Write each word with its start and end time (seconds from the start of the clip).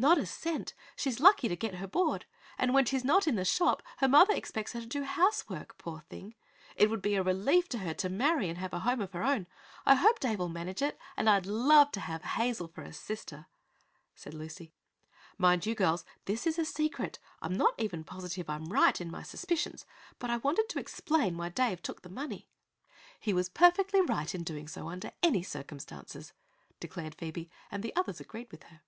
"Not 0.00 0.16
a 0.16 0.26
cent. 0.26 0.74
She's 0.94 1.18
lucky 1.18 1.48
to 1.48 1.56
get 1.56 1.74
her 1.74 1.88
board. 1.88 2.24
And 2.56 2.72
when 2.72 2.84
she's 2.84 3.02
not 3.02 3.26
in 3.26 3.34
the 3.34 3.44
shop 3.44 3.82
her 3.96 4.06
mother 4.06 4.32
expects 4.32 4.72
her 4.74 4.78
to 4.80 4.86
do 4.86 5.02
housework. 5.02 5.76
Poor 5.76 6.02
thing! 6.08 6.36
It 6.76 6.88
would 6.88 7.02
be 7.02 7.16
a 7.16 7.22
relief 7.24 7.68
to 7.70 7.78
her 7.78 7.94
to 7.94 8.08
marry 8.08 8.48
and 8.48 8.58
have 8.58 8.72
a 8.72 8.78
home 8.78 9.00
of 9.00 9.10
her 9.12 9.24
own. 9.24 9.48
I 9.84 9.96
hope 9.96 10.20
Dave'll 10.20 10.50
manage 10.52 10.82
it, 10.82 10.96
and 11.16 11.28
I'd 11.28 11.46
love 11.46 11.90
to 11.90 11.98
have 12.00 12.22
Hazel 12.22 12.68
for 12.68 12.82
a 12.82 12.92
sister," 12.92 13.46
said 14.14 14.34
Lucy. 14.34 14.72
"Mind 15.36 15.66
you, 15.66 15.74
girls, 15.74 16.04
this 16.26 16.46
is 16.46 16.60
a 16.60 16.64
secret; 16.64 17.18
I'm 17.42 17.54
not 17.56 17.74
even 17.76 18.04
positive 18.04 18.48
I'm 18.48 18.66
right 18.66 19.00
in 19.00 19.10
my 19.10 19.24
suspicions; 19.24 19.84
but 20.20 20.30
I 20.30 20.36
wanted 20.36 20.68
to 20.68 20.78
explain 20.78 21.36
why 21.36 21.48
Dave 21.48 21.82
took 21.82 22.02
the 22.02 22.08
money." 22.08 22.48
"He 23.18 23.32
was 23.32 23.48
perfectly 23.48 24.00
right 24.00 24.32
in 24.32 24.44
doing 24.44 24.68
so, 24.68 24.88
under 24.90 25.10
any 25.24 25.42
circumstances," 25.42 26.32
declared 26.78 27.16
Phoebe, 27.16 27.50
and 27.68 27.82
the 27.82 27.96
others 27.96 28.20
agreed 28.20 28.52
with 28.52 28.62
her. 28.62 28.82